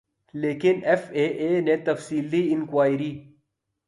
لیکن 0.33 0.79
F 0.85 1.03
A 1.11 1.25
A 1.41 1.49
نے 1.61 1.75
تفصیلی 1.85 2.41
انکوائری 2.53 3.11